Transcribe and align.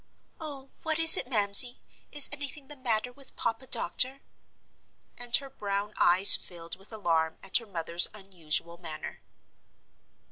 "Oh, 0.39 0.71
what 0.81 0.97
is 0.97 1.15
it, 1.15 1.27
Mamsie 1.29 1.79
Is 2.11 2.27
anything 2.33 2.69
the 2.69 2.75
matter 2.75 3.11
with 3.13 3.35
Papa 3.35 3.67
Doctor?" 3.67 4.21
And 5.15 5.35
her 5.35 5.47
brown 5.51 5.93
eyes 5.95 6.35
filled 6.35 6.75
with 6.75 6.91
alarm 6.91 7.37
at 7.43 7.57
her 7.57 7.67
mother's 7.67 8.07
unusual 8.11 8.79
manner. 8.79 9.21